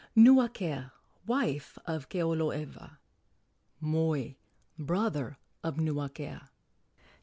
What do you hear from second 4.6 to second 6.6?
brother of Nuakea.